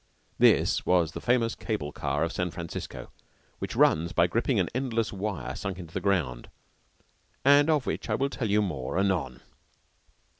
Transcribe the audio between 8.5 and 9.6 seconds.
more anon.